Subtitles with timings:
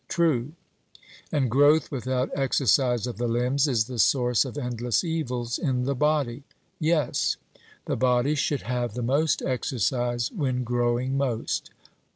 [0.07, 0.53] 'True.'
[1.31, 5.93] And growth without exercise of the limbs is the source of endless evils in the
[5.93, 6.41] body.
[6.79, 7.37] 'Yes.'
[7.85, 11.69] The body should have the most exercise when growing most.